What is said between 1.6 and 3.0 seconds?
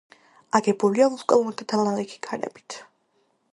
და დანალექი ქანებით.